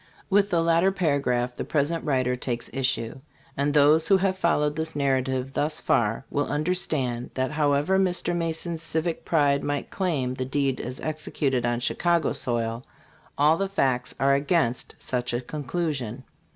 [0.31, 3.19] With the latter paragraph the present writer takes issue;
[3.55, 8.35] and those who have followed this narrative thus far will understand that however Mr.
[8.35, 12.83] Ma son's civic pride might claim the deed as executed on Chicago's soil,
[13.37, 16.23] all the facts are against such a conclusion.